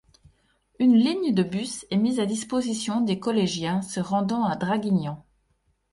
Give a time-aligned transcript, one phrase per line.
[0.79, 5.23] Une ligne de bus est mise à disposition des collégiens se rendant à Draguignan.